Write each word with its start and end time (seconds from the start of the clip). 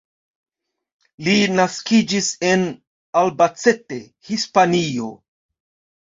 Li 1.25 1.33
naskiĝis 1.57 2.29
en 2.51 2.63
Albacete, 3.21 3.99
Hispanio. 4.31 5.11